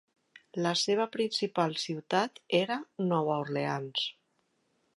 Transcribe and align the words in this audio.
La 0.67 0.71
seva 0.83 1.05
principal 1.15 1.75
ciutat 1.83 2.41
era 2.61 2.79
Nova 3.11 3.39
Orleans. 3.45 4.09